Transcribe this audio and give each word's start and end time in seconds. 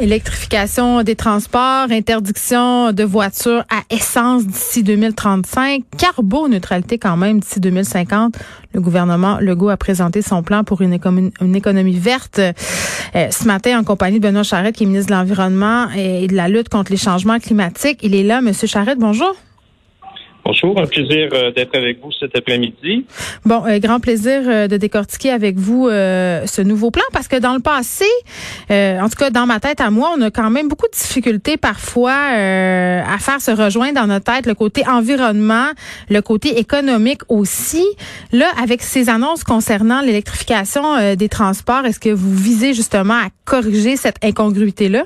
Électrification 0.00 1.04
des 1.04 1.14
transports, 1.14 1.86
interdiction 1.90 2.92
de 2.92 3.04
voitures 3.04 3.64
à 3.70 3.82
essence 3.94 4.44
d'ici 4.44 4.82
2035, 4.82 5.84
carboneutralité 5.96 6.98
quand 6.98 7.16
même 7.16 7.38
d'ici 7.38 7.60
2050. 7.60 8.34
Le 8.72 8.80
gouvernement 8.80 9.38
Legault 9.38 9.68
a 9.68 9.76
présenté 9.76 10.20
son 10.20 10.42
plan 10.42 10.64
pour 10.64 10.82
une 10.82 10.92
économie, 10.92 11.96
verte 11.96 12.40
euh, 12.40 12.52
ce 13.30 13.46
matin 13.46 13.78
en 13.78 13.84
compagnie 13.84 14.18
de 14.18 14.26
Benoît 14.26 14.42
Charette, 14.42 14.74
qui 14.74 14.82
est 14.82 14.86
ministre 14.86 15.10
de 15.12 15.14
l'Environnement 15.14 15.88
et 15.96 16.26
de 16.26 16.34
la 16.34 16.48
lutte 16.48 16.68
contre 16.68 16.90
les 16.90 16.98
changements 16.98 17.38
climatiques. 17.38 18.00
Il 18.02 18.16
est 18.16 18.24
là, 18.24 18.40
Monsieur 18.40 18.66
Charette, 18.66 18.98
bonjour. 18.98 19.36
Bonjour, 20.44 20.78
un 20.78 20.86
plaisir 20.86 21.30
euh, 21.32 21.50
d'être 21.52 21.74
avec 21.74 22.02
vous 22.02 22.12
cet 22.12 22.36
après-midi. 22.36 23.06
Bon, 23.46 23.64
euh, 23.66 23.78
grand 23.78 23.98
plaisir 23.98 24.42
euh, 24.46 24.68
de 24.68 24.76
décortiquer 24.76 25.30
avec 25.30 25.56
vous 25.56 25.88
ce 25.88 26.60
nouveau 26.60 26.90
plan 26.90 27.02
parce 27.12 27.28
que 27.28 27.36
dans 27.36 27.54
le 27.54 27.60
passé, 27.60 28.04
en 28.70 29.08
tout 29.08 29.16
cas 29.16 29.30
dans 29.30 29.46
ma 29.46 29.58
tête 29.58 29.80
à 29.80 29.90
moi, 29.90 30.12
on 30.16 30.20
a 30.20 30.30
quand 30.30 30.50
même 30.50 30.68
beaucoup 30.68 30.86
de 30.86 30.96
difficultés 30.96 31.56
parfois 31.56 32.12
à 32.12 33.18
faire 33.18 33.40
se 33.40 33.50
rejoindre 33.50 33.94
dans 33.94 34.06
notre 34.06 34.32
tête 34.32 34.46
le 34.46 34.54
côté 34.54 34.86
environnement, 34.86 35.68
le 36.10 36.20
côté 36.20 36.58
économique 36.58 37.22
aussi. 37.28 37.84
Là, 38.32 38.46
avec 38.62 38.82
ces 38.82 39.08
annonces 39.08 39.44
concernant 39.44 40.00
l'électrification 40.00 41.14
des 41.14 41.28
transports, 41.28 41.86
est-ce 41.86 42.00
que 42.00 42.10
vous 42.10 42.34
visez 42.34 42.74
justement 42.74 43.14
à 43.14 43.28
corriger 43.44 43.96
cette 43.96 44.22
incongruité-là? 44.22 45.04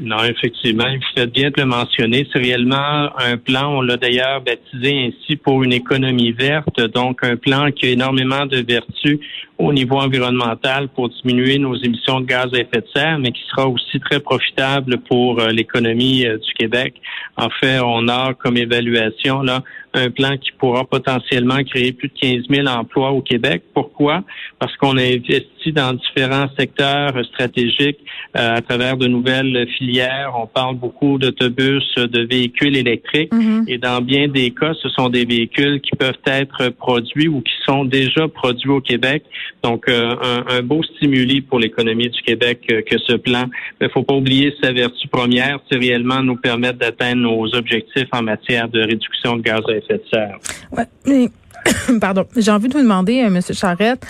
Non, 0.00 0.22
effectivement, 0.24 0.84
vous 0.84 1.00
faites 1.16 1.32
bien 1.32 1.50
de 1.50 1.54
le 1.56 1.64
mentionner. 1.64 2.26
C'est 2.32 2.38
réellement 2.38 3.10
un 3.18 3.36
plan, 3.36 3.78
on 3.78 3.80
l'a 3.80 3.96
d'ailleurs 3.96 4.40
baptisé 4.40 5.08
ainsi 5.08 5.36
pour 5.36 5.64
une 5.64 5.72
économie 5.72 6.30
verte, 6.30 6.80
donc 6.80 7.24
un 7.24 7.36
plan 7.36 7.72
qui 7.72 7.86
a 7.86 7.90
énormément 7.90 8.46
de 8.46 8.58
vertus 8.58 9.18
au 9.58 9.72
niveau 9.72 9.96
environnemental 9.96 10.88
pour 10.88 11.08
diminuer 11.08 11.58
nos 11.58 11.74
émissions 11.74 12.20
de 12.20 12.26
gaz 12.26 12.46
à 12.54 12.58
effet 12.58 12.80
de 12.80 12.86
serre, 12.94 13.18
mais 13.18 13.32
qui 13.32 13.42
sera 13.50 13.66
aussi 13.66 13.98
très 13.98 14.20
profitable 14.20 14.98
pour 15.08 15.40
euh, 15.40 15.48
l'économie 15.48 16.26
euh, 16.26 16.38
du 16.38 16.52
Québec. 16.54 16.94
En 17.36 17.50
fait, 17.50 17.80
on 17.80 18.06
a 18.06 18.34
comme 18.34 18.56
évaluation 18.56 19.42
là 19.42 19.64
un 19.98 20.10
plan 20.10 20.36
qui 20.36 20.50
pourra 20.58 20.84
potentiellement 20.84 21.62
créer 21.64 21.92
plus 21.92 22.08
de 22.08 22.14
15 22.20 22.44
000 22.50 22.66
emplois 22.66 23.10
au 23.10 23.22
Québec. 23.22 23.62
Pourquoi? 23.74 24.22
Parce 24.58 24.76
qu'on 24.76 24.96
a 24.96 25.02
investi 25.02 25.72
dans 25.72 25.92
différents 25.92 26.48
secteurs 26.58 27.12
stratégiques 27.26 27.98
euh, 28.36 28.56
à 28.56 28.62
travers 28.62 28.96
de 28.96 29.06
nouvelles 29.06 29.66
filières. 29.76 30.32
On 30.36 30.46
parle 30.46 30.76
beaucoup 30.76 31.18
d'autobus, 31.18 31.84
de 31.96 32.20
véhicules 32.20 32.76
électriques 32.76 33.32
mm-hmm. 33.32 33.64
et 33.68 33.78
dans 33.78 34.00
bien 34.00 34.28
des 34.28 34.50
cas, 34.50 34.72
ce 34.82 34.88
sont 34.90 35.08
des 35.08 35.24
véhicules 35.24 35.80
qui 35.80 35.96
peuvent 35.96 36.14
être 36.26 36.70
produits 36.70 37.28
ou 37.28 37.40
qui 37.40 37.52
sont 37.66 37.84
déjà 37.84 38.28
produits 38.28 38.70
au 38.70 38.80
Québec. 38.80 39.24
Donc, 39.62 39.88
euh, 39.88 40.14
un, 40.48 40.62
beau 40.62 40.82
stimuli 40.82 41.40
pour 41.40 41.58
l'économie 41.58 42.08
du 42.08 42.20
Québec 42.22 42.60
euh, 42.70 42.82
que 42.82 42.98
ce 42.98 43.14
plan. 43.14 43.44
Il 43.80 43.84
ne 43.84 43.88
faut 43.88 44.02
pas 44.02 44.14
oublier 44.14 44.54
sa 44.62 44.72
vertu 44.72 45.08
première, 45.08 45.58
c'est 45.70 45.78
réellement 45.78 46.22
nous 46.22 46.36
permettre 46.36 46.78
d'atteindre 46.78 47.22
nos 47.22 47.54
objectifs 47.54 48.08
en 48.12 48.22
matière 48.22 48.68
de 48.68 48.80
réduction 48.80 49.36
de 49.36 49.42
gaz 49.42 49.60
à 49.68 49.72
effet 49.72 49.87
de 49.94 50.02
serre. 50.10 50.38
Ouais, 50.76 50.86
mais, 51.06 51.30
pardon, 52.00 52.26
j'ai 52.36 52.50
envie 52.50 52.68
de 52.68 52.74
vous 52.74 52.82
demander, 52.82 53.22
euh, 53.22 53.26
M. 53.26 53.40
Charrette, 53.52 54.04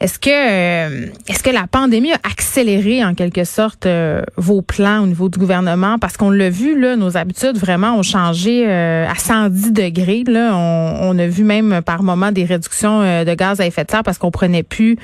est-ce 0.00 0.18
que 0.18 0.30
euh, 0.30 1.06
est-ce 1.28 1.42
que 1.42 1.50
la 1.50 1.66
pandémie 1.66 2.12
a 2.12 2.18
accéléré 2.24 3.04
en 3.04 3.14
quelque 3.14 3.44
sorte 3.44 3.84
euh, 3.84 4.22
vos 4.38 4.62
plans 4.62 5.02
au 5.02 5.06
niveau 5.06 5.28
du 5.28 5.38
gouvernement? 5.38 5.98
Parce 5.98 6.16
qu'on 6.16 6.30
l'a 6.30 6.48
vu 6.48 6.80
là 6.80 6.96
nos 6.96 7.18
habitudes 7.18 7.58
vraiment 7.58 7.96
ont 7.96 8.02
changé 8.02 8.66
à 8.66 9.14
110 9.14 9.72
degrés 9.72 10.24
là 10.26 10.56
on, 10.56 11.18
a 11.18 11.26
vu 11.26 11.44
même 11.44 11.82
par 11.84 12.02
moment 12.02 12.32
des 12.32 12.46
réductions 12.46 13.00
de 13.00 13.34
gaz 13.34 13.60
à 13.60 13.66
effet 13.66 13.84
de 13.84 13.90
serre 13.90 14.02
parce 14.02 14.16
qu'on 14.16 14.30
prenait 14.30 14.62
plus 14.62 14.96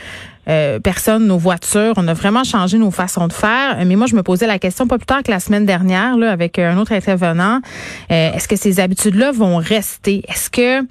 euh, 0.49 0.79
personne, 0.79 1.27
nos 1.27 1.39
voitures. 1.39 1.95
On 1.97 2.07
a 2.09 2.15
vraiment 2.15 2.45
changé 2.45 2.79
nos 2.79 2.91
façons 2.91 3.27
de 3.27 3.33
faire. 3.33 3.77
Mais 3.85 3.97
moi, 3.97 4.07
je 4.07 4.15
me 4.15 4.23
posais 4.23 4.47
la 4.47 4.59
question 4.59 4.87
pas 4.87 4.99
plus 4.99 5.07
tard 5.07 5.23
que 5.23 5.31
la 5.31 5.41
semaine 5.41 5.67
dernière, 5.67 6.17
là, 6.17 6.31
avec 6.31 6.59
un 6.59 6.79
autre 6.79 6.93
intervenant. 6.93 7.61
Euh, 8.11 8.33
est-ce 8.33 8.49
que 8.49 8.57
ces 8.57 8.81
habitudes-là 8.81 9.33
vont 9.33 9.57
rester? 9.57 10.23
Est-ce 10.29 10.51
que, 10.51 10.87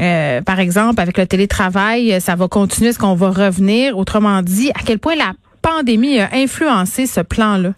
euh, 0.00 0.42
par 0.42 0.60
exemple, 0.60 1.00
avec 1.00 1.18
le 1.18 1.26
télétravail, 1.26 2.20
ça 2.20 2.34
va 2.34 2.48
continuer? 2.48 2.90
Est-ce 2.90 2.98
qu'on 2.98 3.14
va 3.14 3.30
revenir? 3.30 3.96
Autrement 3.96 4.42
dit, 4.42 4.70
à 4.70 4.80
quel 4.84 4.98
point 4.98 5.14
la 5.14 5.32
pandémie 5.62 6.18
a 6.18 6.30
influencé 6.32 7.06
ce 7.06 7.20
plan-là? 7.20 7.72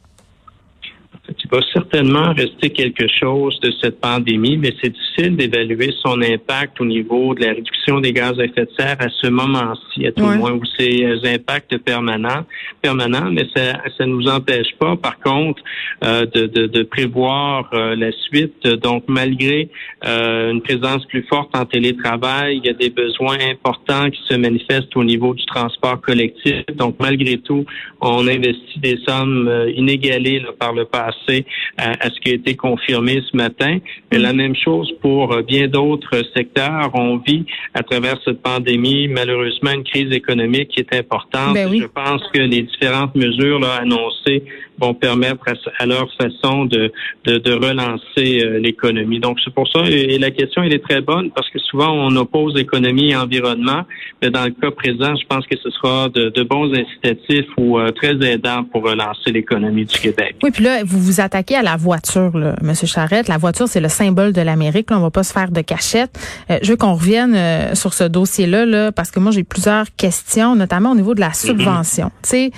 Il 1.45 1.51
va 1.51 1.61
certainement 1.73 2.33
rester 2.35 2.71
quelque 2.71 3.07
chose 3.09 3.59
de 3.61 3.73
cette 3.81 4.01
pandémie, 4.01 4.57
mais 4.57 4.75
c'est 4.83 4.91
difficile 4.91 5.37
d'évaluer 5.37 5.95
son 6.05 6.21
impact 6.21 6.81
au 6.81 6.85
niveau 6.85 7.35
de 7.35 7.43
la 7.45 7.53
réduction 7.53 8.01
des 8.01 8.13
gaz 8.13 8.39
à 8.39 8.45
effet 8.45 8.65
de 8.65 8.71
serre 8.79 8.97
à 9.01 9.09
ce 9.09 9.29
moment-ci, 9.29 10.07
à 10.07 10.13
tout 10.13 10.27
le 10.27 10.37
moins, 10.37 10.53
où 10.53 10.63
c'est 10.79 11.05
euh, 11.05 11.19
impacts 11.25 11.77
permanents, 11.79 12.45
permanents, 12.83 13.31
mais 13.31 13.47
ça 13.55 13.79
ça 13.97 14.07
nous 14.07 14.29
empêche 14.29 14.75
pas, 14.79 14.97
par 14.97 15.19
contre, 15.21 15.63
euh, 16.05 16.27
de, 16.27 16.47
de, 16.47 16.67
de, 16.67 16.83
prévoir 16.83 17.69
euh, 17.73 17.97
la 17.97 18.13
suite. 18.13 18.63
Donc, 18.83 19.05
malgré 19.09 19.69
euh, 20.07 20.53
une 20.53 20.63
présence 20.63 21.05
plus 21.07 21.25
forte 21.29 21.57
en 21.57 21.65
télétravail, 21.65 22.59
il 22.59 22.67
y 22.67 22.71
a 22.71 22.75
des 22.75 22.91
besoins 22.91 23.39
importants 23.51 24.09
qui 24.11 24.21
se 24.29 24.35
manifestent 24.35 24.97
au 24.97 25.05
niveau 25.05 25.35
du 25.35 25.45
transport 25.47 26.01
collectif. 26.01 26.65
Donc, 26.75 26.97
malgré 27.01 27.39
tout, 27.39 27.65
on 28.01 28.27
investit 28.29 28.79
des 28.79 28.99
sommes 29.07 29.51
inégalées 29.75 30.41
là, 30.41 30.51
par 30.59 30.73
le 30.73 30.85
passé 30.85 31.28
à, 31.77 32.11
ce 32.11 32.21
qui 32.21 32.31
a 32.31 32.35
été 32.35 32.57
confirmé 32.57 33.23
ce 33.31 33.37
matin. 33.37 33.79
Mais 34.11 34.19
la 34.19 34.33
même 34.33 34.55
chose 34.57 34.93
pour 35.01 35.33
euh, 35.33 35.43
bien 35.43 35.69
d'autres 35.69 36.23
secteurs. 36.35 36.91
On 36.95 37.19
vit 37.19 37.45
à 37.75 37.83
travers 37.83 38.17
cette 38.25 38.43
pandémie, 38.43 39.09
malheureusement, 39.09 39.73
une 39.73 39.85
crise 39.85 40.13
économique 40.13 40.69
qui 40.69 40.81
est 40.81 40.95
importante. 40.95 41.55
Ben 41.55 41.71
Je 41.73 41.87
pense 41.87 42.23
que 42.33 42.41
les 42.41 42.63
différentes 42.63 43.15
mesures 43.15 43.61
là, 43.61 43.77
annoncées 43.83 44.45
vont 44.81 44.95
permettre 44.95 45.45
à, 45.79 45.87
leur 45.87 46.09
façon 46.15 46.65
de, 46.65 46.93
de, 47.25 47.53
relancer 47.53 48.43
euh, 48.45 48.59
l'économie. 48.59 49.21
Donc, 49.21 49.39
c'est 49.45 49.53
pour 49.53 49.69
ça, 49.69 49.81
et, 49.89 50.19
la 50.19 50.31
question, 50.31 50.63
elle 50.63 50.75
est 50.75 50.83
très 50.83 51.01
bonne 51.01 51.31
parce 51.31 51.49
que 51.51 51.59
souvent, 51.59 51.91
on 51.91 52.15
oppose 52.17 52.59
économie 52.59 53.11
et 53.11 53.17
environnement, 53.17 53.83
mais 54.23 54.31
dans 54.31 54.45
le 54.45 54.51
cas 54.51 54.71
présent, 54.71 55.15
je 55.17 55.27
pense 55.27 55.47
que 55.47 55.57
ce 55.57 55.71
sera 55.71 56.09
de, 56.09 56.43
bons 56.43 56.73
incitatifs 56.73 57.49
ou 57.59 57.79
euh, 57.79 57.91
très 57.91 58.15
aidants 58.27 58.65
pour 58.65 58.85
relancer 58.85 59.33
l'économie 59.33 59.85
du 59.85 59.99
Québec. 59.99 60.37
Oui, 60.43 60.51
puis 60.51 60.65
là, 60.65 60.83
vous 60.85 60.99
vous 60.99 61.21
attaquez 61.21 61.57
à 61.57 61.63
la 61.63 61.77
voiture, 61.77 62.37
là, 62.39 62.55
M. 62.63 62.75
Charrette. 62.75 63.29
La 63.29 63.39
voiture, 63.39 63.69
c'est 63.69 63.81
le 63.81 63.89
symbole 63.89 64.33
de 64.33 64.41
l'Amérique. 64.41 64.89
On 64.91 65.01
va 65.01 65.11
pas 65.11 65.25
se 65.25 65.33
faire 65.33 65.51
de 65.51 65.61
cachette. 65.61 66.19
Euh, 66.51 66.59
je 66.63 66.71
veux 66.71 66.77
qu'on 66.77 66.95
revienne 66.95 67.75
sur 67.75 67.93
ce 67.93 68.05
dossier-là, 68.05 68.65
là, 68.65 68.93
parce 68.93 69.11
que 69.11 69.21
moi, 69.21 69.33
j'ai 69.33 69.45
plusieurs 69.45 69.87
questions, 69.97 70.55
notamment 70.55 70.93
au 70.93 70.95
niveau 70.95 71.15
de 71.15 71.21
la 71.21 71.33
subvention. 71.33 72.11
Tu 72.23 72.29
sais, 72.29 72.53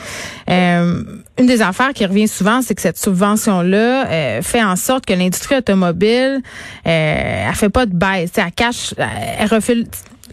une 0.48 1.47
des 1.47 1.62
affaires 1.62 1.92
qui 1.92 2.04
revient 2.10 2.28
souvent, 2.28 2.62
c'est 2.62 2.75
que 2.75 2.82
cette 2.82 2.98
subvention-là 2.98 4.06
euh, 4.06 4.43
fait 4.43 4.62
en 4.62 4.76
sorte 4.76 5.06
que 5.06 5.15
l'industrie 5.15 5.56
automobile, 5.56 6.43
euh, 6.87 7.47
elle 7.48 7.54
fait 7.54 7.71
pas 7.71 7.87
de 7.87 7.94
baisse. 7.94 8.32
Elle 8.37 8.53
cache, 8.53 8.94
elle 8.98 9.48
refile 9.48 9.87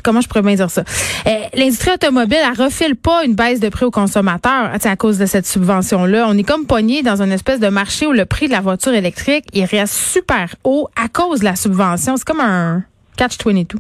comment 0.04 0.22
je 0.22 0.28
pourrais 0.28 0.42
bien 0.42 0.56
dire 0.56 0.70
ça? 0.70 0.84
Euh, 1.28 1.32
l'industrie 1.54 1.92
automobile, 1.92 2.38
elle 2.42 2.64
refile 2.64 2.96
pas 2.96 3.26
une 3.26 3.36
baisse 3.36 3.60
de 3.60 3.70
prix 3.70 3.86
aux 3.86 3.92
consommateurs 3.92 4.72
à 4.84 4.96
cause 4.96 5.18
de 5.18 5.26
cette 5.26 5.46
subvention-là. 5.46 6.28
On 6.30 6.38
est 6.38 6.48
comme 6.48 6.66
pogné 6.66 7.04
dans 7.04 7.22
une 7.22 7.32
espèce 7.32 7.60
de 7.60 7.68
marché 7.68 8.08
où 8.08 8.14
le 8.14 8.26
prix 8.26 8.48
de 8.48 8.54
la 8.54 8.62
voiture 8.62 8.94
électrique, 8.94 9.46
il 9.54 9.66
reste 9.66 9.94
super 9.94 10.56
haut 10.64 10.88
à 10.96 11.10
cause 11.10 11.40
de 11.40 11.46
la 11.46 11.56
subvention. 11.56 12.16
C'est 12.16 12.26
comme 12.26 12.42
un 12.42 12.84
catch-22. 13.18 13.76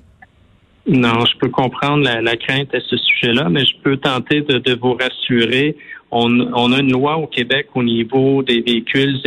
Non, 0.89 1.25
je 1.25 1.37
peux 1.37 1.49
comprendre 1.49 2.03
la, 2.03 2.35
crainte 2.37 2.73
à 2.73 2.79
ce 2.79 2.95
sujet-là, 2.97 3.49
mais 3.49 3.65
je 3.65 3.73
peux 3.83 3.97
tenter 3.97 4.41
de 4.41 4.79
vous 4.81 4.93
rassurer 4.93 5.75
on, 6.09 6.71
a 6.71 6.79
une 6.79 6.91
loi 6.91 7.17
au 7.17 7.27
Québec 7.27 7.67
au 7.75 7.83
niveau 7.83 8.41
des 8.41 8.61
véhicules 8.61 9.19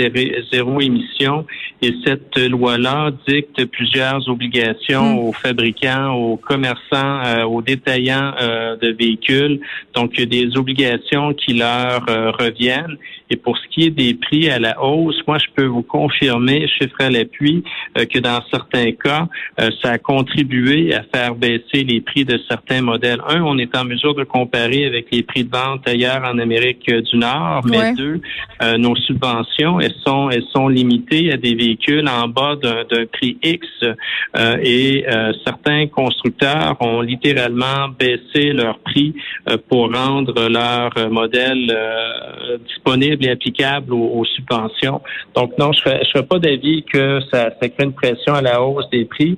zéro, 0.51 0.81
émission 0.81 1.45
et 1.83 1.95
cette 2.05 2.39
loi-là 2.39 3.11
dicte 3.29 3.65
plusieurs 3.67 4.29
obligations 4.29 5.15
hmm. 5.15 5.19
aux 5.19 5.33
fabricants, 5.33 6.13
aux 6.15 6.37
commerçants, 6.37 7.25
euh, 7.25 7.45
aux 7.45 7.63
détaillants 7.63 8.33
euh, 8.41 8.77
de 8.77 8.93
véhicules. 8.93 9.61
Donc, 9.95 10.13
il 10.15 10.21
y 10.21 10.23
a 10.23 10.47
des 10.47 10.57
obligations 10.57 11.35
qui 11.35 11.55
leur 11.55 12.05
euh, 12.09 12.31
reviennent. 12.33 12.97
Et 13.31 13.37
pour 13.37 13.57
ce 13.57 13.67
qui 13.69 13.85
est 13.85 13.91
des 13.91 14.15
prix 14.15 14.51
à 14.51 14.59
la 14.59 14.83
hausse, 14.83 15.21
moi, 15.27 15.39
je 15.39 15.47
peux 15.55 15.67
vous 15.67 15.83
confirmer, 15.83 16.67
chiffre 16.69 16.97
à 17.01 17.11
l'appui, 17.11 17.65
que 17.95 18.19
dans 18.19 18.41
certains 18.51 18.93
cas, 18.93 19.29
ça 19.83 19.93
a 19.93 19.99
contribué 19.99 20.95
à 20.95 21.03
faire 21.03 21.35
baisser 21.35 21.85
les 21.85 22.01
prix 22.01 22.25
de 22.25 22.39
certains 22.49 22.83
modèles. 22.83 23.21
Un, 23.29 23.43
on 23.43 23.59
est 23.59 23.77
en 23.77 23.85
mesure 23.85 24.15
de 24.15 24.25
comparer 24.25 24.85
avec 24.85 25.07
les 25.11 25.23
prix 25.23 25.45
de 25.45 25.51
vente 25.51 25.89
ailleurs 25.89 26.23
en 26.25 26.39
Amérique 26.39 26.51
l'Amérique 26.51 26.91
du 26.91 27.17
Nord. 27.17 27.63
Mais 27.65 27.95
deux, 27.95 28.21
nos 28.79 28.97
subventions, 28.97 29.81
elles 29.81 29.95
sont, 30.05 30.31
elles 30.31 30.45
sont 30.53 30.69
limitées 30.69 31.33
à 31.33 31.37
des 31.37 31.55
véhicules 31.55 32.09
en 32.09 32.29
bas 32.29 32.57
d'un 32.57 33.07
prix 33.07 33.39
X 33.43 33.67
et 34.63 35.05
certains 35.45 35.87
constructeurs 35.87 36.77
ont 36.81 37.01
littéralement 37.01 37.89
baissé 37.99 38.53
leur 38.53 38.79
prix 38.81 39.15
pour 39.69 39.93
rendre 39.93 40.49
leur 40.49 40.91
modèle 41.11 41.77
disponible 42.67 43.20
et 43.21 43.31
applicable 43.31 43.93
aux, 43.93 44.25
subventions. 44.25 45.01
Donc 45.35 45.57
non, 45.59 45.73
je 45.73 45.89
ne 45.89 46.05
ferai 46.05 46.25
pas 46.25 46.39
d'avis 46.39 46.85
que 46.85 47.21
ça, 47.33 47.51
ça 47.61 47.69
crée 47.69 47.85
une 47.85 47.93
pression 47.93 48.35
à 48.35 48.43
la 48.43 48.63
hausse 48.63 48.89
des 48.91 49.05
prix. 49.05 49.37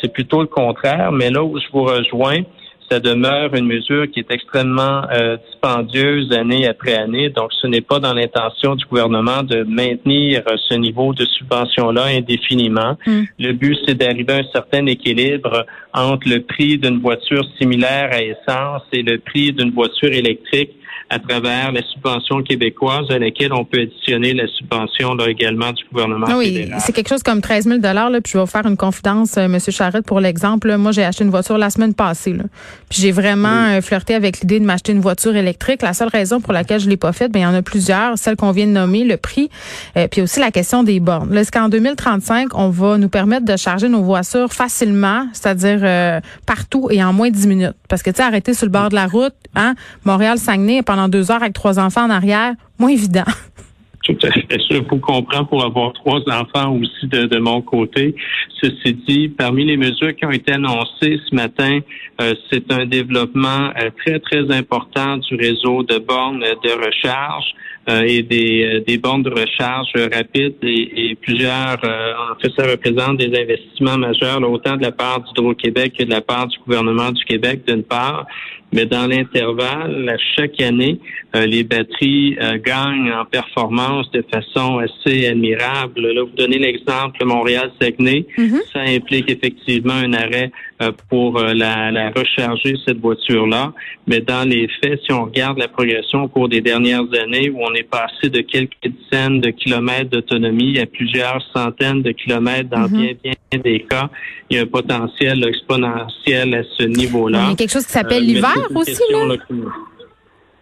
C'est 0.00 0.12
plutôt 0.12 0.40
le 0.40 0.46
contraire. 0.46 1.12
Mais 1.12 1.30
là 1.30 1.42
où 1.42 1.58
je 1.58 1.66
vous 1.72 1.84
rejoins, 1.84 2.42
ça 2.90 3.00
demeure 3.00 3.54
une 3.54 3.66
mesure 3.66 4.10
qui 4.10 4.20
est 4.20 4.30
extrêmement 4.30 5.02
euh, 5.12 5.36
dispendieuse 5.50 6.32
année 6.32 6.66
après 6.66 6.94
année. 6.94 7.28
Donc, 7.28 7.50
ce 7.60 7.66
n'est 7.66 7.82
pas 7.82 7.98
dans 7.98 8.14
l'intention 8.14 8.76
du 8.76 8.84
gouvernement 8.86 9.42
de 9.42 9.62
maintenir 9.64 10.42
ce 10.68 10.74
niveau 10.74 11.12
de 11.12 11.24
subvention-là 11.24 12.04
indéfiniment. 12.04 12.96
Hmm. 13.06 13.24
Le 13.38 13.52
but, 13.52 13.78
c'est 13.86 13.94
d'arriver 13.94 14.32
à 14.32 14.36
un 14.36 14.52
certain 14.52 14.86
équilibre 14.86 15.66
entre 15.92 16.28
le 16.28 16.40
prix 16.42 16.78
d'une 16.78 17.00
voiture 17.00 17.44
similaire 17.58 18.10
à 18.12 18.22
essence 18.22 18.82
et 18.92 19.02
le 19.02 19.18
prix 19.18 19.52
d'une 19.52 19.70
voiture 19.70 20.12
électrique 20.12 20.70
à 21.10 21.18
travers 21.18 21.72
la 21.72 21.82
subvention 21.82 22.42
québécoise 22.42 23.10
à 23.10 23.18
laquelle 23.18 23.52
on 23.52 23.64
peut 23.64 23.80
additionner 23.80 24.34
la 24.34 24.46
subvention 24.48 25.14
là, 25.14 25.28
également 25.28 25.72
du 25.72 25.84
gouvernement 25.90 26.26
ah 26.28 26.36
oui, 26.36 26.68
c'est 26.78 26.92
quelque 26.92 27.08
chose 27.08 27.22
comme 27.22 27.40
13 27.40 27.64
000 27.64 27.80
là, 27.80 28.10
puis 28.22 28.32
je 28.32 28.38
vais 28.38 28.44
vous 28.44 28.50
faire 28.50 28.66
une 28.66 28.76
confidence, 28.76 29.36
euh, 29.36 29.44
M. 29.44 29.58
Charrette, 29.58 30.06
pour 30.06 30.20
l'exemple. 30.20 30.76
Moi, 30.76 30.92
j'ai 30.92 31.04
acheté 31.04 31.24
une 31.24 31.30
voiture 31.30 31.58
la 31.58 31.70
semaine 31.70 31.94
passée. 31.94 32.32
Là, 32.32 32.44
puis 32.88 33.00
j'ai 33.00 33.12
vraiment 33.12 33.66
euh, 33.68 33.80
flirté 33.80 34.14
avec 34.14 34.40
l'idée 34.40 34.60
de 34.60 34.64
m'acheter 34.64 34.92
une 34.92 35.00
voiture 35.00 35.36
électrique. 35.36 35.82
La 35.82 35.94
seule 35.94 36.08
raison 36.08 36.40
pour 36.40 36.52
laquelle 36.52 36.80
je 36.80 36.88
l'ai 36.88 36.96
pas 36.96 37.12
faite, 37.12 37.32
ben 37.32 37.40
il 37.40 37.42
y 37.42 37.46
en 37.46 37.54
a 37.54 37.62
plusieurs. 37.62 38.18
Celle 38.18 38.36
qu'on 38.36 38.52
vient 38.52 38.66
de 38.66 38.72
nommer, 38.72 39.04
le 39.04 39.16
prix, 39.16 39.50
euh, 39.96 40.08
puis 40.08 40.20
aussi 40.22 40.40
la 40.40 40.50
question 40.50 40.82
des 40.82 41.00
bornes. 41.00 41.32
Là, 41.32 41.40
est-ce 41.40 41.52
qu'en 41.52 41.68
2035, 41.68 42.54
on 42.54 42.68
va 42.68 42.98
nous 42.98 43.08
permettre 43.08 43.44
de 43.44 43.56
charger 43.56 43.88
nos 43.88 44.02
voitures 44.02 44.52
facilement, 44.52 45.26
c'est-à-dire 45.32 46.20
partout 46.46 46.88
et 46.90 47.02
en 47.02 47.12
moins 47.12 47.30
de 47.30 47.34
10 47.34 47.46
minutes? 47.46 47.76
Parce 47.88 48.02
que, 48.02 48.10
tu 48.10 48.16
sais, 48.16 48.22
arrêter 48.22 48.54
sur 48.54 48.66
le 48.66 48.72
bord 48.72 48.90
de 48.90 48.94
la 48.94 49.06
route, 49.06 49.34
hein, 49.54 49.74
Montréal-Saguenay, 50.04 50.82
pendant 50.88 51.08
deux 51.08 51.30
heures 51.30 51.42
avec 51.42 51.52
trois 51.52 51.78
enfants 51.78 52.04
en 52.04 52.10
arrière, 52.10 52.54
moins 52.78 52.88
évident. 52.88 53.28
Tout 54.04 54.16
à 54.22 54.30
fait. 54.30 54.46
Je 54.70 54.78
vous 54.78 54.96
comprends 54.96 55.44
pour 55.44 55.62
avoir 55.62 55.92
trois 55.92 56.20
enfants 56.30 56.74
aussi 56.76 57.06
de, 57.08 57.38
mon 57.38 57.60
côté. 57.60 58.14
Ceci 58.62 58.94
dit, 59.06 59.28
parmi 59.28 59.66
les 59.66 59.76
mesures 59.76 60.16
qui 60.16 60.24
ont 60.24 60.30
été 60.30 60.52
annoncées 60.52 61.20
ce 61.28 61.34
matin, 61.34 61.80
euh, 62.22 62.32
c'est 62.50 62.72
un 62.72 62.86
développement 62.86 63.70
euh, 63.78 63.90
très, 64.02 64.18
très 64.18 64.50
important 64.50 65.18
du 65.18 65.34
réseau 65.34 65.82
de 65.82 65.98
bornes 65.98 66.40
de 66.40 66.86
recharge. 66.86 67.54
Euh, 67.88 68.02
et 68.02 68.22
des, 68.22 68.82
des 68.86 68.98
bornes 68.98 69.22
de 69.22 69.30
recharge 69.30 69.88
rapides 70.12 70.56
et, 70.62 71.16
plusieurs, 71.22 71.78
en 71.82 72.38
fait, 72.40 72.52
ça 72.56 72.66
représente 72.70 73.16
des 73.16 73.34
investissements 73.38 73.96
majeurs, 73.96 74.42
autant 74.50 74.76
de 74.76 74.82
la 74.82 74.92
part 74.92 75.20
d'Hydro-Québec 75.20 75.94
que 75.98 76.04
de 76.04 76.10
la 76.10 76.20
part 76.20 76.48
du 76.48 76.58
gouvernement 76.66 77.10
du 77.12 77.24
Québec, 77.24 77.62
d'une 77.66 77.82
part, 77.82 78.26
mais 78.72 78.84
dans 78.84 79.06
l'intervalle, 79.06 80.16
chaque 80.36 80.60
année, 80.60 81.00
euh, 81.34 81.46
les 81.46 81.64
batteries 81.64 82.36
euh, 82.40 82.58
gagnent 82.58 83.10
en 83.12 83.24
performance 83.24 84.10
de 84.10 84.22
façon 84.30 84.78
assez 84.78 85.26
admirable. 85.26 86.00
Là, 86.00 86.22
vous 86.22 86.36
donnez 86.36 86.58
l'exemple 86.58 87.24
Montréal-Saguenay. 87.24 88.26
Mm-hmm. 88.36 88.72
Ça 88.72 88.80
implique 88.80 89.30
effectivement 89.30 89.94
un 89.94 90.12
arrêt 90.12 90.50
euh, 90.82 90.92
pour 91.08 91.38
la, 91.38 91.90
la, 91.90 92.10
recharger, 92.10 92.74
cette 92.86 92.98
voiture-là. 92.98 93.72
Mais 94.06 94.20
dans 94.20 94.46
les 94.46 94.68
faits, 94.82 95.00
si 95.04 95.12
on 95.12 95.24
regarde 95.24 95.58
la 95.58 95.68
progression 95.68 96.24
au 96.24 96.28
cours 96.28 96.48
des 96.48 96.60
dernières 96.60 97.06
années, 97.22 97.48
où 97.48 97.62
on 97.62 97.74
est 97.78 97.88
passé 97.90 98.28
de 98.30 98.40
quelques 98.40 98.72
dizaines 98.84 99.40
de 99.40 99.50
kilomètres 99.50 100.10
d'autonomie 100.10 100.78
à 100.78 100.86
plusieurs 100.86 101.42
centaines 101.54 102.02
de 102.02 102.12
kilomètres 102.12 102.68
dans 102.68 102.86
mm-hmm. 102.86 103.18
bien, 103.22 103.32
bien 103.50 103.60
des 103.60 103.86
cas, 103.88 104.10
il 104.50 104.56
y 104.56 104.60
a 104.60 104.62
un 104.62 104.66
potentiel 104.66 105.44
exponentiel 105.44 106.54
à 106.54 106.62
ce 106.76 106.84
niveau-là. 106.84 107.44
Il 107.44 107.50
y 107.50 107.52
a 107.52 107.56
quelque 107.56 107.72
chose 107.72 107.86
qui 107.86 107.92
s'appelle 107.92 108.24
l'hiver 108.24 108.56
aussi, 108.74 109.02
là. 109.10 109.36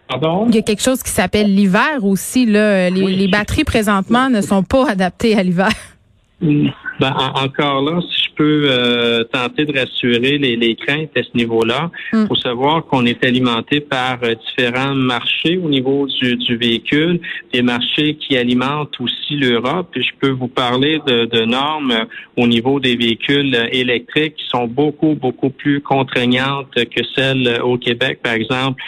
Pardon? 0.08 0.46
Il 0.48 0.54
y 0.54 0.58
a 0.58 0.62
quelque 0.62 0.82
chose 0.82 1.02
qui 1.02 1.10
s'appelle 1.10 1.52
l'hiver 1.52 2.02
aussi. 2.02 2.46
Là. 2.46 2.90
Les, 2.90 3.28
batteries 3.28 3.64
présentement 3.64 4.30
ne 4.30 4.40
sont 4.40 4.62
pas 4.62 4.88
adaptées 4.88 5.36
à 5.36 5.42
l'hiver. 5.42 5.72
Ben, 6.40 7.14
encore 7.34 7.82
là, 7.82 8.00
peux 8.36 8.66
euh, 8.66 9.24
tenter 9.24 9.64
de 9.64 9.76
rassurer 9.76 10.38
les, 10.38 10.56
les, 10.56 10.76
craintes 10.76 11.10
à 11.16 11.22
ce 11.22 11.36
niveau-là, 11.36 11.90
il 12.12 12.20
hmm. 12.20 12.26
faut 12.28 12.36
savoir 12.36 12.84
qu'on 12.84 13.06
est 13.06 13.24
alimenté 13.24 13.80
par 13.80 14.18
euh, 14.22 14.34
différents 14.46 14.94
marchés 14.94 15.56
au 15.56 15.68
niveau 15.68 16.06
du, 16.06 16.36
du, 16.36 16.56
véhicule, 16.56 17.20
des 17.52 17.62
marchés 17.62 18.14
qui 18.16 18.36
alimentent 18.36 19.00
aussi 19.00 19.36
l'Europe. 19.36 19.88
Je 19.96 20.10
peux 20.20 20.30
vous 20.30 20.48
parler 20.48 21.00
de, 21.06 21.24
de, 21.24 21.44
normes 21.44 21.92
euh, 21.92 22.04
au 22.36 22.46
niveau 22.46 22.78
des 22.78 22.96
véhicules 22.96 23.56
électriques 23.72 24.36
qui 24.36 24.46
sont 24.48 24.66
beaucoup, 24.66 25.14
beaucoup 25.14 25.50
plus 25.50 25.80
contraignantes 25.80 26.74
que 26.74 27.02
celles 27.14 27.60
au 27.62 27.78
Québec, 27.78 28.20
par 28.22 28.34
exemple, 28.34 28.82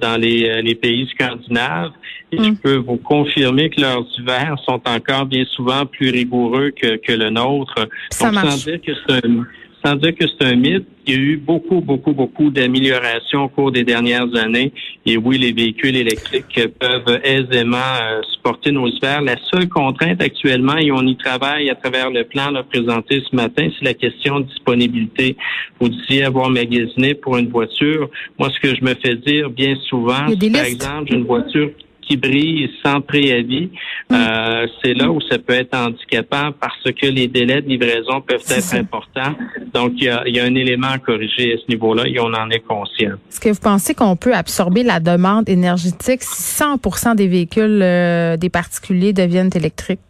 dans 0.00 0.18
les, 0.18 0.62
les 0.62 0.74
pays 0.74 1.06
scandinaves. 1.14 1.90
Et 2.32 2.38
je 2.38 2.50
hmm. 2.50 2.56
peux 2.56 2.76
vous 2.76 2.96
confirmer 2.96 3.70
que 3.70 3.80
leurs 3.80 4.06
hivers 4.18 4.56
sont 4.64 4.80
encore 4.86 5.26
bien 5.26 5.44
souvent 5.44 5.84
plus 5.86 6.10
rigoureux 6.10 6.70
que, 6.70 6.96
que 6.96 7.12
le 7.12 7.30
nôtre 7.30 7.86
ça 8.10 8.30
Donc, 8.30 8.50
sans 8.50 8.56
dire 8.64 8.80
que 8.94 9.00
c'est 9.08 9.26
un, 9.26 9.46
sans 9.84 9.96
dire 9.96 10.14
que 10.14 10.24
c'est 10.26 10.46
un 10.46 10.56
mythe, 10.56 10.86
il 11.06 11.14
y 11.14 11.16
a 11.16 11.20
eu 11.20 11.36
beaucoup, 11.36 11.82
beaucoup, 11.82 12.14
beaucoup 12.14 12.48
d'améliorations 12.48 13.44
au 13.44 13.48
cours 13.48 13.70
des 13.70 13.84
dernières 13.84 14.34
années. 14.34 14.72
Et 15.04 15.18
oui, 15.18 15.36
les 15.36 15.52
véhicules 15.52 15.94
électriques 15.94 16.58
peuvent 16.80 17.20
aisément 17.22 17.76
euh, 17.76 18.22
supporter 18.32 18.72
nos 18.72 18.88
hivers. 18.88 19.20
La 19.20 19.36
seule 19.52 19.68
contrainte 19.68 20.22
actuellement, 20.22 20.78
et 20.78 20.90
on 20.90 21.02
y 21.02 21.16
travaille 21.16 21.68
à 21.68 21.74
travers 21.74 22.10
le 22.10 22.24
plan 22.24 22.50
là, 22.50 22.62
présenté 22.62 23.22
ce 23.30 23.36
matin, 23.36 23.68
c'est 23.78 23.84
la 23.84 23.92
question 23.92 24.40
de 24.40 24.46
disponibilité. 24.46 25.36
Vous 25.78 25.90
disiez 25.90 26.24
avoir 26.24 26.48
magasiné 26.48 27.12
pour 27.14 27.36
une 27.36 27.50
voiture. 27.50 28.08
Moi, 28.38 28.48
ce 28.48 28.60
que 28.60 28.74
je 28.74 28.82
me 28.82 28.94
fais 28.94 29.16
dire 29.16 29.50
bien 29.50 29.76
souvent, 29.88 30.24
par 30.24 30.64
exemple, 30.64 31.08
j'ai 31.08 31.16
une 31.16 31.24
voiture 31.24 31.70
qui 32.06 32.16
brille 32.16 32.70
sans 32.84 33.00
préavis, 33.00 33.70
mm. 34.10 34.14
euh, 34.14 34.66
c'est 34.82 34.94
là 34.94 35.10
où 35.10 35.20
ça 35.20 35.38
peut 35.38 35.54
être 35.54 35.74
handicapant 35.76 36.52
parce 36.60 36.82
que 36.84 37.06
les 37.06 37.28
délais 37.28 37.62
de 37.62 37.68
livraison 37.68 38.20
peuvent 38.20 38.44
être 38.48 38.74
importants. 38.74 39.34
Donc, 39.72 39.92
il 39.96 40.04
y, 40.04 40.40
a, 40.40 40.44
un 40.44 40.54
élément 40.54 40.88
à 40.88 40.98
corriger 40.98 41.54
à 41.54 41.56
ce 41.56 41.70
niveau-là 41.70 42.04
et 42.06 42.18
on 42.20 42.32
en 42.32 42.50
est 42.50 42.64
conscient. 42.66 43.12
Est-ce 43.28 43.40
que 43.40 43.48
vous 43.48 43.60
pensez 43.60 43.94
qu'on 43.94 44.16
peut 44.16 44.34
absorber 44.34 44.82
la 44.82 45.00
demande 45.00 45.48
énergétique 45.48 46.22
si 46.22 46.62
100% 46.62 47.16
des 47.16 47.28
véhicules 47.28 47.80
euh, 47.82 48.36
des 48.36 48.50
particuliers 48.50 49.12
deviennent 49.12 49.50
électriques? 49.54 50.00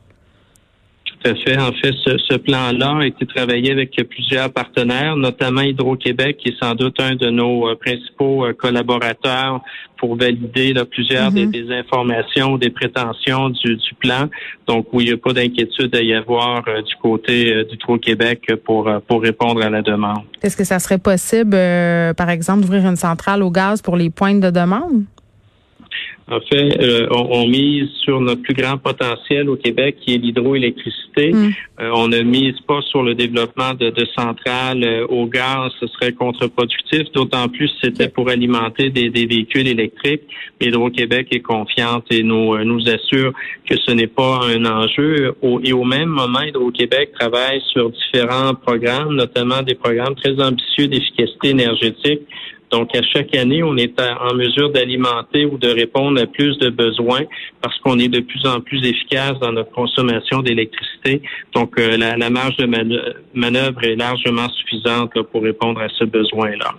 Fait. 1.33 1.59
En 1.59 1.73
fait, 1.73 1.95
ce, 2.05 2.37
plan-là 2.37 2.99
a 3.01 3.07
été 3.07 3.25
travaillé 3.27 3.73
avec 3.73 3.97
plusieurs 4.09 4.53
partenaires, 4.53 5.17
notamment 5.17 5.63
Hydro-Québec, 5.63 6.39
qui 6.39 6.51
est 6.51 6.63
sans 6.63 6.75
doute 6.75 7.01
un 7.01 7.15
de 7.15 7.31
nos 7.31 7.69
euh, 7.69 7.77
principaux 7.77 8.45
euh, 8.45 8.53
collaborateurs 8.53 9.61
pour 9.97 10.17
valider 10.17 10.75
plusieurs 10.91 11.33
mm-hmm. 11.33 11.51
des, 11.51 11.73
informations, 11.73 12.59
des 12.59 12.71
prétentions 12.71 13.49
du, 13.51 13.79
plan. 13.99 14.29
Donc, 14.67 14.89
où 14.93 15.01
il 15.01 15.07
n'y 15.07 15.13
a 15.13 15.17
pas 15.17 15.33
d'inquiétude 15.33 15.95
à 15.97 16.03
y 16.03 16.13
avoir 16.13 16.63
euh, 16.69 16.83
du 16.83 16.95
côté 17.01 17.65
d'Hydro-Québec 17.65 18.53
pour, 18.65 18.91
pour 19.09 19.23
répondre 19.23 19.63
à 19.63 19.71
la 19.71 19.81
demande. 19.81 20.25
Est-ce 20.43 20.57
que 20.57 20.65
ça 20.65 20.79
serait 20.79 20.99
possible, 20.99 21.57
par 22.17 22.29
exemple, 22.29 22.63
d'ouvrir 22.63 22.87
une 22.87 22.97
centrale 22.97 23.43
au 23.43 23.51
gaz 23.51 23.81
pour 23.81 23.97
les 23.97 24.11
pointes 24.11 24.41
de 24.41 24.51
demande? 24.51 25.05
En 26.27 26.41
fait, 26.41 26.81
euh, 26.81 27.07
on, 27.11 27.47
mise 27.47 27.91
sur 28.03 28.19
notre 28.19 28.41
plus 28.41 28.55
grand 28.55 28.79
potentiel 28.79 29.51
au 29.51 29.57
Québec, 29.57 29.97
qui 30.01 30.15
est 30.15 30.19
l'hydroélectricité. 30.19 31.33
Mm. 31.33 31.51
Euh, 31.81 31.91
on 31.93 32.09
ne 32.09 32.21
mise 32.21 32.59
pas 32.67 32.81
sur 32.81 33.03
le 33.03 33.15
développement 33.15 33.75
de, 33.75 33.93
centrales 34.17 34.83
euh, 34.85 35.07
au 35.09 35.27
gaz, 35.27 35.71
ce 35.81 35.87
serait 35.89 36.13
contre-productif, 36.13 37.13
d'autant 37.13 37.49
plus 37.49 37.71
c'était 37.83 38.09
pour 38.09 38.31
alimenter 38.31 38.89
des, 38.89 39.11
véhicules 39.11 39.69
électriques. 39.69 40.23
Hydro-Québec 40.61 41.29
est 41.31 41.41
confiante 41.41 42.07
et 42.11 42.23
nous, 42.23 42.57
nous 42.65 42.89
assure 42.89 43.33
que 43.69 43.77
ce 43.77 43.93
n'est 43.93 44.07
pas 44.07 44.41
un 44.45 44.65
enjeu. 44.65 45.35
et 45.63 45.73
au 45.75 45.85
même 45.85 46.09
moment, 46.09 46.41
Hydro-Québec 46.41 47.11
travaille 47.19 47.61
sur 47.73 47.91
différents 47.91 48.55
programmes, 48.55 49.15
notamment 49.15 49.61
des 49.61 49.75
programmes 49.75 50.15
très 50.15 50.41
ambitieux 50.43 50.89
d'efficacité 50.89 51.51
énergétique 51.51 52.23
donc, 52.71 52.95
à 52.97 53.03
chaque 53.03 53.35
année, 53.37 53.63
on 53.63 53.77
est 53.77 53.95
en 54.01 54.35
mesure 54.35 54.71
d'alimenter 54.71 55.47
ou 55.47 55.59
de 55.59 55.69
répondre 55.69 56.21
à 56.21 56.27
plus 56.27 56.59
de 56.59 56.71
besoins 56.71 57.23
parce 57.63 57.79
qu'on 57.79 57.99
est 57.99 58.09
de 58.09 58.21
plus 58.21 58.45
en 58.47 58.61
plus 58.61 58.85
efficace 58.85 59.35
dans 59.41 59.53
notre 59.53 59.71
consommation 59.71 60.41
d'électricité. 60.41 61.23
Donc, 61.55 61.79
euh, 61.79 61.97
la, 61.97 62.31
marge 62.31 62.57
de 62.57 62.67
manœuvre 63.35 63.85
est 63.85 63.97
largement 63.97 64.49
suffisante 64.49 65.13
pour 65.31 65.43
répondre 65.43 65.81
à 65.81 65.89
ce 65.89 66.05
besoin-là. 66.05 66.75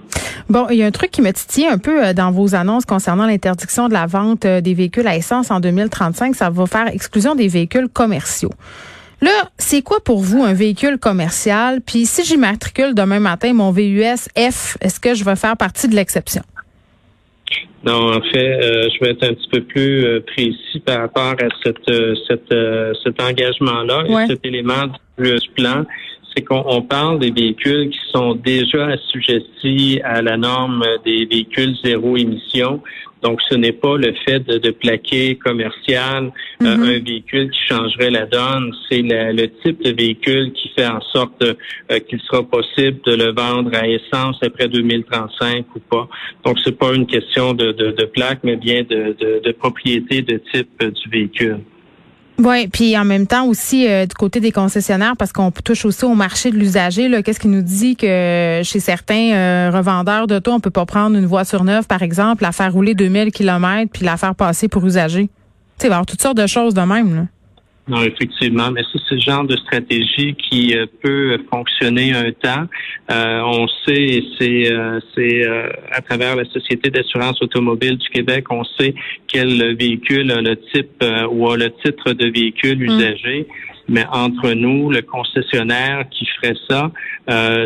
Bon, 0.49 0.67
il 0.69 0.77
y 0.77 0.83
a 0.83 0.85
un 0.85 0.91
truc 0.91 1.11
qui 1.11 1.21
me 1.21 1.31
titille 1.31 1.67
un 1.67 1.77
peu 1.77 2.07
euh, 2.07 2.13
dans 2.13 2.31
vos 2.31 2.55
annonces 2.55 2.85
concernant 2.85 3.25
l'interdiction 3.25 3.87
de 3.87 3.93
la 3.93 4.05
vente 4.05 4.45
euh, 4.45 4.61
des 4.61 4.73
véhicules 4.73 5.07
à 5.07 5.15
essence 5.15 5.49
en 5.49 5.59
2035. 5.59 6.35
Ça 6.35 6.49
va 6.49 6.65
faire 6.65 6.87
exclusion 6.87 7.35
des 7.35 7.47
véhicules 7.47 7.87
commerciaux. 7.87 8.51
Là, 9.21 9.49
c'est 9.57 9.81
quoi 9.81 9.99
pour 10.03 10.19
vous 10.19 10.43
un 10.43 10.53
véhicule 10.53 10.97
commercial? 10.97 11.81
Puis 11.81 12.05
si 12.05 12.23
j'immatricule 12.23 12.93
demain 12.93 13.19
matin 13.19 13.53
mon 13.53 13.71
VUS 13.71 14.27
F, 14.37 14.77
est-ce 14.81 14.99
que 14.99 15.13
je 15.13 15.23
vais 15.23 15.35
faire 15.35 15.57
partie 15.57 15.87
de 15.87 15.95
l'exception? 15.95 16.43
Non, 17.83 18.15
en 18.15 18.21
fait, 18.21 18.63
euh, 18.63 18.89
je 18.89 19.05
vais 19.05 19.11
être 19.11 19.23
un 19.23 19.33
petit 19.33 19.49
peu 19.51 19.61
plus 19.61 20.05
euh, 20.05 20.19
précis 20.25 20.79
par 20.83 21.01
rapport 21.01 21.35
à 21.39 21.47
cette, 21.63 21.87
euh, 21.89 22.15
cette 22.27 22.53
cet 23.03 23.21
engagement-là 23.21 24.03
et 24.07 24.27
cet 24.27 24.43
élément 24.43 24.87
du 25.19 25.37
plan 25.55 25.85
c'est 26.35 26.43
qu'on 26.43 26.81
parle 26.81 27.19
des 27.19 27.31
véhicules 27.31 27.89
qui 27.89 27.99
sont 28.11 28.35
déjà 28.35 28.87
assujettis 28.87 30.01
à 30.03 30.21
la 30.21 30.37
norme 30.37 30.83
des 31.05 31.25
véhicules 31.25 31.75
zéro 31.83 32.17
émission. 32.17 32.81
Donc, 33.21 33.41
ce 33.49 33.55
n'est 33.55 33.71
pas 33.71 33.97
le 33.97 34.13
fait 34.27 34.39
de, 34.41 34.69
plaquer 34.69 35.35
commercial 35.35 36.31
euh, 36.61 36.65
mm-hmm. 36.65 36.83
un 36.83 36.99
véhicule 36.99 37.49
qui 37.49 37.59
changerait 37.67 38.11
la 38.11 38.25
donne. 38.25 38.71
C'est 38.87 39.01
le 39.01 39.47
type 39.63 39.81
de 39.83 39.91
véhicule 39.91 40.51
qui 40.53 40.69
fait 40.75 40.85
en 40.85 41.01
sorte 41.01 41.41
euh, 41.41 41.99
qu'il 42.07 42.19
sera 42.21 42.43
possible 42.43 42.99
de 43.05 43.15
le 43.15 43.31
vendre 43.31 43.71
à 43.73 43.87
essence 43.87 44.37
après 44.43 44.67
2035 44.67 45.65
ou 45.75 45.79
pas. 45.79 46.07
Donc, 46.45 46.59
c'est 46.63 46.77
pas 46.77 46.93
une 46.93 47.07
question 47.07 47.53
de, 47.53 47.71
de, 47.71 48.05
plaque, 48.05 48.39
mais 48.43 48.57
bien 48.57 48.83
de, 48.83 49.15
de 49.43 49.51
propriété 49.53 50.21
de 50.21 50.39
type 50.53 50.83
du 50.83 51.09
véhicule. 51.09 51.61
Oui, 52.37 52.67
puis 52.67 52.97
en 52.97 53.05
même 53.05 53.27
temps 53.27 53.45
aussi 53.45 53.87
euh, 53.87 54.05
du 54.05 54.13
côté 54.13 54.39
des 54.39 54.51
concessionnaires, 54.51 55.15
parce 55.17 55.31
qu'on 55.31 55.51
touche 55.51 55.85
aussi 55.85 56.03
au 56.03 56.15
marché 56.15 56.51
de 56.51 56.57
l'usager. 56.57 57.09
Qu'est-ce 57.23 57.39
qui 57.39 57.47
nous 57.47 57.61
dit 57.61 57.95
que 57.95 58.61
chez 58.63 58.79
certains 58.79 59.33
euh, 59.33 59.71
revendeurs 59.73 60.27
d'auto, 60.27 60.51
on 60.51 60.59
peut 60.59 60.69
pas 60.69 60.85
prendre 60.85 61.15
une 61.15 61.25
voiture 61.25 61.63
neuve, 61.63 61.87
par 61.87 62.03
exemple, 62.03 62.43
la 62.43 62.51
faire 62.51 62.73
rouler 62.73 62.93
2000 62.93 63.31
km 63.31 63.89
puis 63.91 64.05
la 64.05 64.17
faire 64.17 64.35
passer 64.35 64.67
pour 64.67 64.85
usager? 64.85 65.23
Tu 65.23 65.29
sais, 65.81 65.87
il 65.87 65.89
va 65.89 65.93
y 65.93 65.95
avoir 65.95 66.05
toutes 66.05 66.21
sortes 66.21 66.37
de 66.37 66.47
choses 66.47 66.73
de 66.73 66.81
même. 66.81 67.15
Là. 67.15 67.21
Non, 67.87 68.01
effectivement, 68.01 68.71
mais 68.71 68.81
c'est 68.91 69.01
ce 69.07 69.19
genre 69.19 69.43
de 69.43 69.55
stratégie 69.57 70.33
qui 70.35 70.75
euh, 70.75 70.87
peut 71.03 71.37
fonctionner 71.51 72.13
un 72.13 72.31
temps. 72.31 72.65
Euh, 73.11 73.41
on 73.45 73.67
sait, 73.85 74.23
c'est 74.39 74.71
euh, 74.71 74.99
c'est 75.13 75.45
à 75.91 76.01
travers 76.01 76.35
la 76.35 76.45
Société 76.45 76.89
d'assurance 76.89 77.39
automobile 77.43 77.97
du 77.97 78.09
Québec, 78.09 78.45
on 78.49 78.63
sait 78.63 78.95
quel 79.27 79.75
véhicule 79.75 80.31
a 80.31 80.41
le 80.41 80.55
type 80.73 81.03
ou 81.29 81.47
a 81.49 81.57
le 81.57 81.71
titre 81.83 82.13
de 82.13 82.25
véhicule 82.25 82.79
mm. 82.79 82.83
usagé. 82.85 83.47
Mais 83.87 84.05
entre 84.11 84.51
nous, 84.51 84.89
le 84.89 85.01
concessionnaire 85.01 86.05
qui 86.09 86.25
ferait 86.25 86.55
ça, 86.69 86.91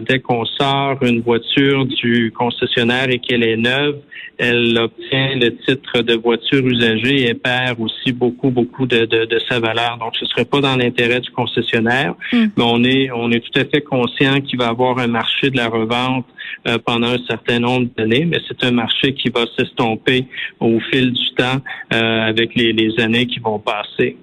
dès 0.02 0.20
qu'on 0.20 0.46
sort 0.46 0.98
une 1.02 1.22
voiture 1.22 1.86
du 1.86 2.34
concessionnaire 2.36 3.10
et 3.10 3.20
qu'elle 3.20 3.44
est 3.44 3.58
neuve, 3.58 3.96
elle 4.40 4.78
obtient 4.78 5.36
le 5.36 5.50
titre 5.68 6.02
de 6.02 6.16
voiture 6.16 6.66
usagée 6.66 7.28
et 7.28 7.34
perd 7.34 7.78
aussi 7.82 8.14
beaucoup, 8.14 8.50
beaucoup 8.50 8.88
de, 8.88 9.04
de, 9.04 9.40
sa 9.50 9.60
valeur. 9.60 9.98
Donc, 9.98 10.16
ce 10.16 10.26
serait 10.28 10.46
pas 10.46 10.62
dans 10.62 10.78
l'intérêt 10.78 11.20
du 11.20 11.30
concessionnaire, 11.32 12.16
hmm. 12.32 12.46
mais 12.56 12.64
on 12.66 12.84
est, 12.86 13.12
on 13.12 13.30
est 13.32 13.42
tout 13.42 13.60
à 13.60 13.66
fait 13.66 13.82
conscient 13.82 14.40
qu'il 14.40 14.58
va 14.58 14.68
y 14.68 14.70
avoir 14.70 14.98
un 15.00 15.08
marché 15.08 15.50
de 15.50 15.58
la 15.58 15.68
revente 15.68 16.26
euh, 16.68 16.78
pendant 16.86 17.10
un 17.10 17.26
certain 17.28 17.60
nombre 17.60 17.90
d'années, 17.98 18.24
mais 18.24 18.38
c'est 18.48 18.64
un 18.64 18.72
marché 18.72 19.14
qui 19.14 19.30
va 19.30 19.42
s'estomper 19.58 20.26
au 20.62 20.80
fil 20.90 21.12
du 21.12 21.30
temps 21.36 21.60
euh, 21.94 22.22
avec 22.30 22.56
les, 22.56 22.72
les 22.72 22.98
années 23.02 23.28
qui 23.28 23.40
vont 23.40 23.60
passer. 23.60 24.16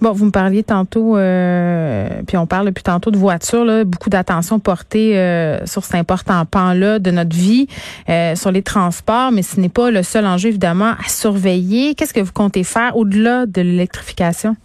Bon, 0.00 0.12
vous 0.12 0.26
me 0.26 0.30
parliez 0.30 0.62
tantôt, 0.62 1.16
euh, 1.16 2.08
puis 2.26 2.36
on 2.36 2.46
parle 2.46 2.66
depuis 2.66 2.82
tantôt 2.82 3.10
de 3.10 3.16
voitures, 3.16 3.64
là, 3.64 3.84
beaucoup 3.84 4.10
d'attention 4.10 4.58
portée 4.58 5.18
euh, 5.18 5.64
sur 5.66 5.84
cet 5.84 5.96
important 5.96 6.44
pan-là 6.44 6.98
de 6.98 7.10
notre 7.10 7.34
vie, 7.36 7.66
euh, 8.08 8.34
sur 8.34 8.50
les 8.50 8.62
transports, 8.62 9.32
mais 9.32 9.42
ce 9.42 9.60
n'est 9.60 9.68
pas 9.68 9.90
le 9.90 10.02
seul 10.02 10.26
enjeu, 10.26 10.48
évidemment, 10.48 10.92
à 10.92 11.08
surveiller. 11.08 11.94
Qu'est-ce 11.94 12.14
que 12.14 12.20
vous 12.20 12.32
comptez 12.32 12.64
faire 12.64 12.96
au-delà 12.96 13.46
de 13.46 13.60
l'électrification? 13.60 14.56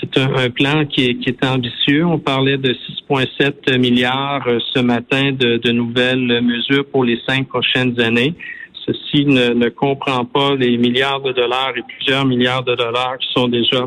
C'est 0.00 0.16
un, 0.16 0.48
plan 0.50 0.84
qui 0.86 1.06
est, 1.06 1.44
ambitieux. 1.44 2.06
On 2.06 2.20
parlait 2.20 2.56
de 2.56 2.72
6,7 3.10 3.78
milliards 3.78 4.46
ce 4.72 4.78
matin 4.78 5.32
de 5.32 5.72
nouvelles 5.72 6.40
mesures 6.40 6.86
pour 6.86 7.02
les 7.02 7.18
cinq 7.26 7.48
prochaines 7.48 7.98
années. 7.98 8.36
Ceci 8.86 9.24
ne, 9.24 9.50
ne 9.50 9.68
comprend 9.68 10.24
pas 10.24 10.54
les 10.54 10.76
milliards 10.76 11.20
de 11.20 11.32
dollars 11.32 11.72
et 11.76 11.82
plusieurs 11.82 12.24
milliards 12.24 12.64
de 12.64 12.74
dollars 12.74 13.18
qui 13.18 13.28
sont 13.32 13.48
déjà 13.48 13.86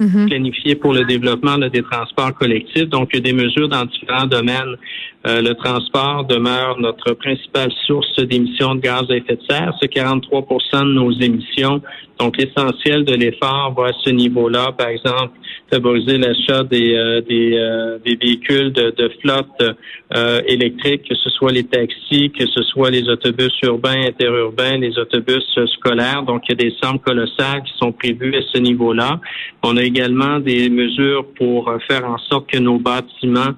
mhm. 0.00 0.28
planifiés 0.28 0.76
pour 0.76 0.92
le 0.92 1.04
développement 1.04 1.58
des 1.58 1.82
transports 1.82 2.34
collectifs. 2.34 2.88
Donc, 2.88 3.10
il 3.12 3.16
y 3.16 3.18
a 3.18 3.22
des 3.22 3.32
mesures 3.32 3.68
dans 3.68 3.84
différents 3.84 4.26
domaines. 4.26 4.76
Euh, 5.26 5.40
le 5.40 5.54
transport 5.54 6.24
demeure 6.24 6.78
notre 6.78 7.14
principale 7.14 7.70
source 7.86 8.16
d'émissions 8.16 8.74
de 8.74 8.80
gaz 8.80 9.04
à 9.10 9.16
effet 9.16 9.36
de 9.36 9.42
serre. 9.48 9.74
C'est 9.80 9.92
43% 9.92 10.80
de 10.80 10.92
nos 10.92 11.12
émissions. 11.12 11.80
Donc, 12.22 12.36
l'essentiel 12.36 13.04
de 13.04 13.14
l'effort 13.14 13.74
va 13.76 13.88
à 13.88 13.92
ce 14.04 14.10
niveau-là. 14.10 14.70
Par 14.78 14.90
exemple, 14.90 15.32
favoriser 15.72 16.18
l'achat 16.18 16.62
des, 16.62 16.94
euh, 16.94 17.20
des, 17.20 17.54
euh, 17.56 17.98
des, 17.98 18.14
véhicules 18.14 18.72
de, 18.72 18.94
de 18.96 19.10
flotte 19.20 19.76
euh, 20.14 20.40
électrique, 20.46 21.02
que 21.08 21.16
ce 21.16 21.30
soit 21.30 21.50
les 21.50 21.64
taxis, 21.64 22.30
que 22.30 22.46
ce 22.46 22.62
soit 22.62 22.90
les 22.90 23.08
autobus 23.08 23.52
urbains, 23.64 24.06
interurbains, 24.06 24.78
les 24.78 24.96
autobus 25.00 25.42
scolaires. 25.74 26.22
Donc, 26.22 26.42
il 26.48 26.52
y 26.52 26.52
a 26.52 26.70
des 26.70 26.76
sommes 26.80 27.00
colossales 27.00 27.64
qui 27.64 27.72
sont 27.76 27.90
prévues 27.90 28.36
à 28.36 28.42
ce 28.52 28.58
niveau-là. 28.58 29.18
On 29.64 29.76
a 29.76 29.82
également 29.82 30.38
des 30.38 30.70
mesures 30.70 31.26
pour 31.36 31.74
faire 31.88 32.04
en 32.08 32.18
sorte 32.18 32.48
que 32.48 32.58
nos 32.58 32.78
bâtiments 32.78 33.54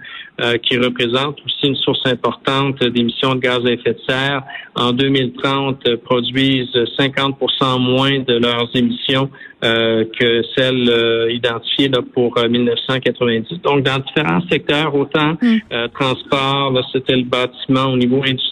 qui 0.63 0.77
représentent 0.77 1.39
aussi 1.47 1.69
une 1.69 1.77
source 1.77 2.05
importante 2.07 2.83
d'émissions 2.83 3.37
de 3.37 3.41
gaz 3.41 3.61
à 3.65 3.71
effet 3.71 3.93
de 3.93 4.01
serre, 4.09 4.43
en 4.75 4.93
2030 4.93 5.97
produisent 6.05 6.77
50 6.99 7.37
moins 7.79 8.19
de 8.19 8.35
leurs 8.35 8.69
émissions 8.75 9.31
euh, 9.65 10.05
que 10.19 10.43
celles 10.55 10.91
euh, 10.91 11.33
identifiées 11.33 11.89
là, 11.89 12.01
pour 12.13 12.39
1990. 12.39 13.47
Euh, 13.51 13.57
Donc, 13.65 13.83
dans 13.83 13.99
différents 13.99 14.43
secteurs, 14.51 14.95
autant 14.95 15.39
mm. 15.41 15.89
transport, 15.95 16.79
c'était 16.93 17.17
le 17.17 17.25
bâtiment 17.25 17.87
au 17.93 17.97
niveau 17.97 18.23
industriel, 18.23 18.45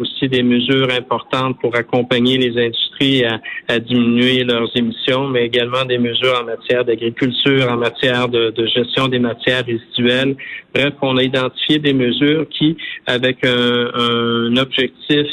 aussi 0.00 0.28
des 0.28 0.42
mesures 0.42 0.88
importantes 0.90 1.58
pour 1.60 1.74
accompagner 1.76 2.38
les 2.38 2.50
industries 2.60 3.24
à, 3.24 3.40
à 3.68 3.78
diminuer 3.78 4.44
leurs 4.44 4.70
émissions, 4.74 5.28
mais 5.28 5.46
également 5.46 5.84
des 5.84 5.98
mesures 5.98 6.40
en 6.40 6.44
matière 6.44 6.84
d'agriculture, 6.84 7.70
en 7.70 7.76
matière 7.76 8.28
de, 8.28 8.50
de, 8.50 8.66
gestion 8.66 9.08
des 9.08 9.18
matières 9.18 9.64
résiduelles. 9.64 10.36
Bref, 10.74 10.94
on 11.02 11.16
a 11.16 11.22
identifié 11.22 11.78
des 11.78 11.92
mesures 11.92 12.46
qui, 12.48 12.76
avec 13.06 13.44
un, 13.44 13.90
un 13.94 14.56
objectif 14.56 15.26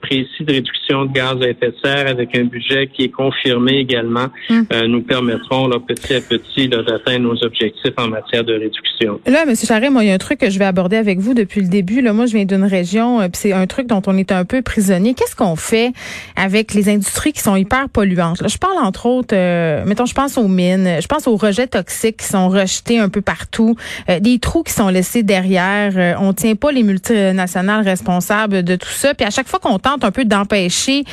précis 0.00 0.44
de 0.44 0.52
réduction 0.52 1.04
de 1.04 1.12
gaz 1.12 1.36
à 1.42 1.48
effet 1.48 1.68
de 1.68 1.76
serre, 1.82 2.08
avec 2.08 2.36
un 2.36 2.44
budget 2.44 2.88
qui 2.88 3.04
est 3.04 3.10
confirmé 3.10 3.78
également, 3.78 4.26
mm. 4.48 4.58
Euh, 4.72 4.86
nous 4.86 5.02
permettront 5.02 5.66
là, 5.68 5.78
petit 5.78 6.14
à 6.14 6.20
petit 6.20 6.68
d'atteindre 6.68 7.20
nos 7.20 7.44
objectifs 7.44 7.92
en 7.96 8.08
matière 8.08 8.44
de 8.44 8.52
réduction. 8.52 9.20
Là, 9.26 9.44
M. 9.46 9.54
Charret, 9.54 9.90
moi, 9.90 10.04
il 10.04 10.08
y 10.08 10.10
a 10.10 10.14
un 10.14 10.18
truc 10.18 10.40
que 10.40 10.50
je 10.50 10.58
vais 10.58 10.64
aborder 10.64 10.96
avec 10.96 11.18
vous 11.18 11.34
depuis 11.34 11.60
le 11.60 11.68
début. 11.68 12.00
Là, 12.00 12.12
moi, 12.12 12.26
je 12.26 12.34
viens 12.34 12.44
d'une 12.44 12.64
région, 12.64 13.20
euh, 13.20 13.28
puis 13.28 13.40
c'est 13.40 13.52
un 13.52 13.66
truc 13.68 13.86
dont 13.86 14.02
on 14.06 14.16
est 14.16 14.32
un 14.32 14.44
peu 14.44 14.62
prisonnier. 14.62 15.14
Qu'est-ce 15.14 15.36
qu'on 15.36 15.56
fait 15.56 15.92
avec 16.36 16.74
les 16.74 16.88
industries 16.88 17.32
qui 17.32 17.40
sont 17.40 17.56
hyper 17.56 17.88
polluantes? 17.88 18.40
Là, 18.40 18.48
je 18.48 18.58
parle 18.58 18.78
entre 18.78 19.06
autres, 19.06 19.34
euh, 19.36 19.84
mettons, 19.86 20.06
je 20.06 20.14
pense 20.14 20.36
aux 20.36 20.48
mines, 20.48 20.98
je 21.00 21.06
pense 21.06 21.26
aux 21.26 21.36
rejets 21.36 21.68
toxiques 21.68 22.18
qui 22.18 22.26
sont 22.26 22.48
rejetés 22.48 22.98
un 22.98 23.08
peu 23.08 23.20
partout, 23.20 23.76
des 24.20 24.38
trous 24.38 24.62
qui 24.62 24.72
sont 24.72 24.88
laissés 24.88 25.22
derrière. 25.22 26.16
on 26.20 26.32
tient 26.32 26.54
pas 26.54 26.72
les 26.72 26.82
multinationales 26.82 27.84
responsables 27.84 28.62
de 28.62 28.76
tout 28.76 28.88
ça. 28.88 29.14
Puis 29.14 29.26
à 29.26 29.30
chaque 29.30 29.48
fois 29.48 29.58
qu'on 29.58 29.78
tente 29.78 30.04
un 30.04 30.10
peu 30.10 30.24
d'empêcher 30.24 31.04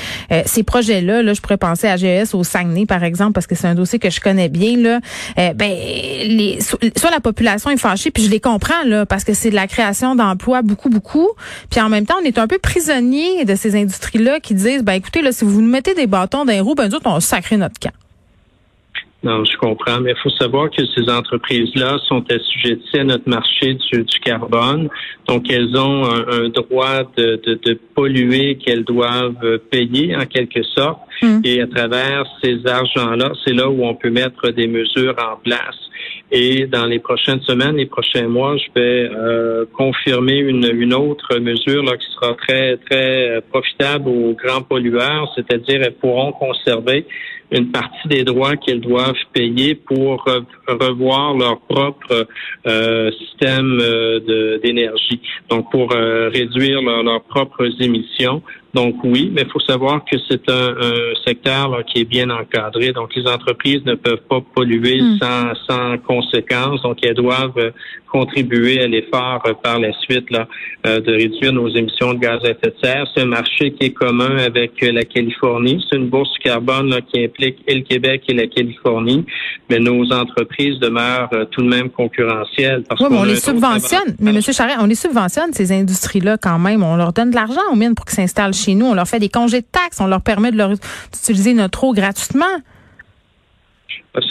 ces 0.45 0.63
projets-là, 0.63 1.21
là, 1.21 1.33
je 1.33 1.41
pourrais 1.41 1.57
penser 1.57 1.87
à 1.87 1.97
GES 1.97 2.33
au 2.33 2.43
Saguenay, 2.43 2.85
par 2.85 3.03
exemple, 3.03 3.33
parce 3.33 3.47
que 3.47 3.55
c'est 3.55 3.67
un 3.67 3.75
dossier 3.75 3.99
que 3.99 4.09
je 4.09 4.19
connais 4.19 4.49
bien 4.49 4.77
là, 4.77 4.99
euh, 5.37 5.53
ben 5.53 5.69
les, 5.69 6.59
soit 6.61 7.11
la 7.11 7.19
population 7.19 7.69
est 7.69 7.77
fâchée, 7.77 8.11
puis 8.11 8.23
je 8.23 8.29
les 8.29 8.39
comprends 8.39 8.83
là, 8.85 9.05
parce 9.05 9.23
que 9.23 9.33
c'est 9.33 9.49
de 9.49 9.55
la 9.55 9.67
création 9.67 10.15
d'emplois 10.15 10.61
beaucoup 10.61 10.89
beaucoup, 10.89 11.29
puis 11.69 11.81
en 11.81 11.89
même 11.89 12.05
temps 12.05 12.15
on 12.21 12.25
est 12.25 12.37
un 12.37 12.44
peu 12.47 12.59
prisonnier 12.59 13.45
de 13.45 13.55
ces 13.55 13.75
industries 13.75 14.19
là 14.19 14.39
qui 14.39 14.53
disent 14.53 14.83
ben 14.83 14.93
écoutez 14.93 15.21
là 15.21 15.31
si 15.31 15.45
vous 15.45 15.61
nous 15.61 15.69
mettez 15.69 15.93
des 15.93 16.07
bâtons 16.07 16.45
dans 16.45 16.51
les 16.51 16.59
roues, 16.59 16.75
ben 16.75 16.87
nous 16.87 16.95
autres 16.95 17.07
on 17.09 17.19
sacré 17.19 17.57
notre 17.57 17.79
camp. 17.79 17.93
Non, 19.25 19.43
je 19.43 19.57
comprends, 19.57 20.01
mais 20.01 20.11
il 20.11 20.21
faut 20.21 20.29
savoir 20.29 20.69
que 20.69 20.85
ces 20.85 21.09
entreprises-là 21.11 21.97
sont 22.07 22.23
assujetties 22.29 22.99
à 22.99 23.03
notre 23.03 23.27
marché 23.27 23.73
du, 23.73 24.05
carbone. 24.23 24.87
Donc, 25.27 25.49
elles 25.49 25.75
ont 25.75 26.05
un, 26.05 26.49
droit 26.49 27.01
de, 27.17 27.41
de, 27.43 27.59
de 27.65 27.79
polluer 27.95 28.57
qu'elles 28.57 28.83
doivent 28.83 29.57
payer 29.71 30.15
en 30.15 30.27
quelque 30.27 30.61
sorte. 30.61 30.99
Hmm. 31.23 31.39
Et 31.43 31.59
à 31.59 31.65
travers 31.65 32.25
ces 32.43 32.67
argents-là, 32.67 33.31
c'est 33.43 33.53
là 33.53 33.67
où 33.67 33.83
on 33.83 33.95
peut 33.95 34.11
mettre 34.11 34.51
des 34.51 34.67
mesures 34.67 35.15
en 35.17 35.37
place. 35.37 35.75
Et 36.31 36.65
dans 36.65 36.85
les 36.85 36.99
prochaines 36.99 37.41
semaines, 37.41 37.75
les 37.75 37.85
prochains 37.85 38.27
mois, 38.27 38.57
je 38.57 38.65
vais 38.73 39.09
euh, 39.11 39.65
confirmer 39.73 40.37
une, 40.37 40.69
une 40.73 40.93
autre 40.93 41.37
mesure 41.37 41.83
là, 41.83 41.97
qui 41.97 42.07
sera 42.13 42.33
très, 42.33 42.77
très 42.77 43.41
profitable 43.49 44.09
aux 44.09 44.33
grands 44.33 44.63
pollueurs, 44.63 45.31
c'est-à-dire 45.35 45.83
elles 45.83 45.93
pourront 45.93 46.31
conserver 46.31 47.05
une 47.51 47.71
partie 47.71 48.07
des 48.07 48.23
droits 48.23 48.55
qu'elles 48.55 48.81
doivent 48.81 49.13
payer 49.33 49.75
pour 49.75 50.25
revoir 50.67 51.35
leur 51.35 51.59
propre 51.61 52.27
euh, 52.65 53.11
système 53.11 53.79
euh, 53.79 54.59
d'énergie. 54.63 55.21
Donc, 55.49 55.69
pour 55.71 55.91
réduire 55.91 56.81
leurs 56.81 57.21
propres 57.23 57.69
émissions. 57.79 58.41
Donc 58.75 58.95
oui, 59.05 59.31
mais 59.33 59.43
il 59.43 59.49
faut 59.49 59.61
savoir 59.61 60.03
que 60.03 60.17
c'est 60.29 60.49
un, 60.49 60.75
secteur 61.25 61.83
qui 61.87 62.01
est 62.01 62.05
bien 62.05 62.29
encadré. 62.29 62.91
Donc 62.91 63.15
les 63.15 63.25
entreprises 63.25 63.81
ne 63.85 63.95
peuvent 63.95 64.25
pas 64.29 64.41
polluer 64.53 65.01
hmm. 65.01 65.17
sans, 65.19 65.53
sans 65.67 65.97
conséquence. 65.99 66.81
Donc 66.81 66.97
elles 67.01 67.15
doivent 67.15 67.71
contribuer 68.15 68.81
à 68.81 68.87
l'effort 68.87 69.41
euh, 69.45 69.53
par 69.61 69.79
la 69.79 69.91
suite 69.99 70.29
là, 70.31 70.47
euh, 70.85 71.01
de 71.01 71.11
réduire 71.11 71.51
nos 71.51 71.67
émissions 71.69 72.13
de 72.13 72.19
gaz 72.19 72.39
à 72.43 72.49
effet 72.51 72.67
de 72.67 72.75
serre. 72.81 73.05
C'est 73.13 73.23
un 73.23 73.25
marché 73.25 73.71
qui 73.73 73.87
est 73.87 73.93
commun 73.93 74.37
avec 74.37 74.71
euh, 74.83 74.91
la 74.91 75.03
Californie. 75.03 75.83
C'est 75.89 75.97
une 75.97 76.07
bourse 76.07 76.29
carbone 76.43 76.89
là, 76.89 77.01
qui 77.01 77.23
implique 77.23 77.57
et 77.67 77.75
le 77.75 77.81
Québec 77.81 78.23
et 78.29 78.33
la 78.33 78.47
Californie, 78.47 79.25
mais 79.69 79.79
nos 79.79 80.11
entreprises 80.13 80.79
demeurent 80.79 81.29
tout 81.51 81.61
de 81.61 81.67
même 81.67 81.89
concurrentielles. 81.89 82.83
Parce 82.87 83.01
oui, 83.01 83.07
mais 83.11 83.17
on 83.17 83.23
les 83.23 83.35
subventionne. 83.35 84.15
Mais 84.19 84.31
M. 84.31 84.41
Charret, 84.41 84.75
on 84.79 84.85
les 84.85 84.95
subventionne, 84.95 85.51
ces 85.51 85.71
industries-là, 85.71 86.37
quand 86.37 86.59
même. 86.59 86.83
On 86.83 86.95
leur 86.95 87.11
donne 87.13 87.31
de 87.31 87.35
l'argent 87.35 87.61
aux 87.71 87.75
mines 87.75 87.95
pour 87.95 88.05
qu'ils 88.05 88.15
s'installent 88.15 88.53
chez 88.53 88.64
nous. 88.73 88.87
On 88.87 88.95
leur 88.95 89.07
fait 89.07 89.19
des 89.19 89.29
congés 89.29 89.61
de 89.61 89.67
taxes. 89.71 89.99
On 89.99 90.07
leur 90.07 90.21
permet 90.21 90.51
de 90.51 90.57
leur 90.57 90.69
d'utiliser 90.69 91.53
notre 91.53 91.83
eau 91.83 91.93
gratuitement. 91.93 92.45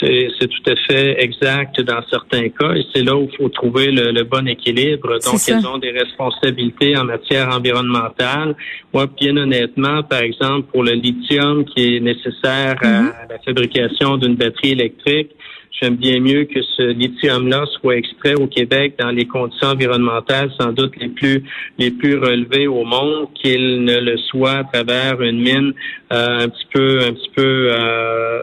C'est 0.01 0.49
tout 0.49 0.71
à 0.71 0.77
fait 0.89 1.23
exact 1.23 1.81
dans 1.83 2.01
certains 2.09 2.49
cas 2.49 2.73
et 2.75 2.87
c'est 2.95 3.03
là 3.03 3.17
où 3.17 3.29
il 3.31 3.37
faut 3.37 3.51
trouver 3.51 3.91
le, 3.91 4.23
bon 4.25 4.49
équilibre. 4.49 5.19
Donc, 5.25 5.41
elles 5.47 5.67
ont 5.67 5.79
des 5.79 5.91
responsabilités 5.91 6.97
en 6.97 7.05
matière 7.05 7.55
environnementale. 7.55 8.57
Moi, 8.95 9.07
bien 9.21 9.37
honnêtement, 9.37 10.03
par 10.03 10.21
exemple, 10.21 10.69
pour 10.73 10.85
le 10.85 10.93
lithium 10.93 11.65
qui 11.67 11.97
est 11.97 12.01
nécessaire 12.01 12.77
à 12.81 12.87
mm-hmm. 12.87 13.13
la 13.29 13.39
fabrication 13.45 14.17
d'une 14.17 14.37
batterie 14.37 14.73
électrique, 14.73 15.33
j'aime 15.81 15.97
bien 15.97 16.21
mieux 16.21 16.45
que 16.45 16.63
ce 16.77 16.83
lithium-là 16.93 17.65
soit 17.81 17.97
extrait 17.97 18.35
au 18.35 18.47
Québec 18.47 18.95
dans 18.99 19.11
les 19.11 19.27
conditions 19.27 19.69
environnementales 19.69 20.51
sans 20.59 20.73
doute 20.73 20.93
les 21.01 21.09
plus 21.09 21.43
les 21.79 21.91
plus 21.91 22.17
relevées 22.17 22.67
au 22.67 22.85
monde 22.85 23.29
qu'il 23.35 23.85
ne 23.85 23.99
le 23.99 24.17
soit 24.17 24.59
à 24.59 24.65
travers 24.65 25.21
une 25.21 25.41
mine 25.41 25.73
euh, 26.13 26.39
un 26.41 26.49
petit 26.49 26.67
peu 26.73 26.99
un 27.03 27.13
petit 27.13 27.31
peu 27.35 27.69
euh, 27.71 28.43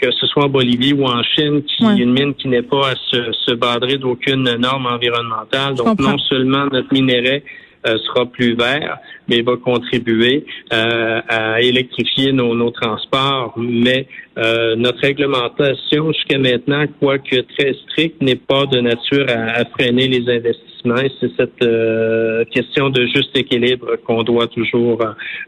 que 0.00 0.10
ce 0.12 0.26
soit 0.26 0.44
en 0.44 0.48
Bolivie 0.48 0.92
ou 0.92 1.04
en 1.04 1.22
Chine, 1.22 1.62
qui 1.62 1.84
une 1.84 2.12
mine 2.12 2.34
qui 2.34 2.48
n'est 2.48 2.62
pas 2.62 2.90
à 2.90 2.94
se, 3.10 3.32
se 3.46 3.54
badrer 3.54 3.96
d'aucune 3.96 4.44
norme 4.56 4.86
environnementale. 4.86 5.74
Donc 5.74 5.98
non 5.98 6.18
seulement 6.18 6.66
notre 6.66 6.92
minerai 6.92 7.42
sera 7.86 8.26
plus 8.26 8.54
vert, 8.54 8.98
mais 9.28 9.42
va 9.42 9.56
contribuer 9.56 10.44
euh, 10.72 11.20
à 11.28 11.60
électrifier 11.60 12.32
nos, 12.32 12.54
nos 12.54 12.70
transports. 12.70 13.54
Mais 13.56 14.06
euh, 14.38 14.76
notre 14.76 15.00
réglementation 15.00 16.12
jusqu'à 16.12 16.38
maintenant, 16.38 16.84
quoique 17.00 17.40
très 17.56 17.74
stricte, 17.84 18.20
n'est 18.20 18.36
pas 18.36 18.66
de 18.66 18.80
nature 18.80 19.26
à, 19.28 19.64
freiner 19.66 20.08
les 20.08 20.28
investissements. 20.30 20.75
C'est 21.20 21.30
cette 21.36 22.50
question 22.50 22.90
de 22.90 23.06
juste 23.06 23.36
équilibre 23.36 23.96
qu'on 24.06 24.22
doit 24.22 24.46
toujours 24.46 25.02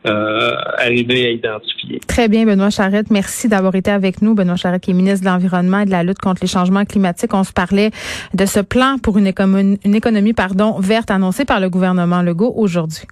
arriver 0.04 1.26
à 1.26 1.30
identifier. 1.30 2.00
Très 2.06 2.28
bien, 2.28 2.44
Benoît 2.44 2.70
Charette. 2.70 3.10
Merci 3.10 3.48
d'avoir 3.48 3.74
été 3.74 3.90
avec 3.90 4.22
nous. 4.22 4.34
Benoît 4.34 4.56
Charette, 4.56 4.82
qui 4.82 4.90
est 4.90 4.94
ministre 4.94 5.24
de 5.24 5.30
l'Environnement 5.30 5.80
et 5.80 5.84
de 5.84 5.90
la 5.90 6.02
lutte 6.02 6.18
contre 6.18 6.42
les 6.42 6.48
changements 6.48 6.84
climatiques. 6.84 7.34
On 7.34 7.44
se 7.44 7.52
parlait 7.52 7.90
de 8.34 8.46
ce 8.46 8.60
plan 8.60 8.96
pour 9.02 9.18
une 9.18 9.26
économie, 9.26 10.34
verte 10.80 11.10
annoncé 11.10 11.44
par 11.44 11.60
le 11.60 11.70
gouvernement 11.70 12.22
Legault 12.22 12.52
aujourd'hui. 12.56 13.06